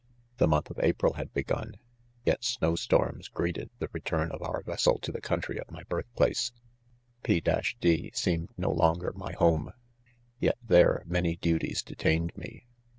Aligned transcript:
The 0.37 0.47
month 0.47 0.71
of 0.71 0.79
April, 0.79 1.13
had 1.13 1.31
begun, 1.31 1.75
jet 2.25 2.43
snow 2.43 2.75
storms 2.75 3.27
greeted, 3.27 3.69
the 3.77 3.87
return 3.93 4.31
of 4.31 4.41
our 4.41 4.63
vessel 4.63 4.97
to 4.97 5.11
the 5.11 5.21
country 5.21 5.59
of 5.59 5.69
my 5.69 5.83
birth 5.83 6.11
place. 6.15 6.51
* 6.87 7.21
p 7.21 7.39
d 7.39 8.09
seemed 8.15 8.49
no 8.57 8.71
longer 8.71 9.13
my 9.15 9.33
home; 9.33 9.73
yet 10.39 10.57
there 10.63 11.03
many 11.05 11.35
duties 11.35 11.83
detained" 11.83 12.35
me. 12.35 12.65